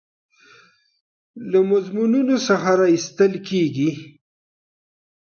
[1.51, 3.89] له مضمونونو څخه راخیستل کیږي.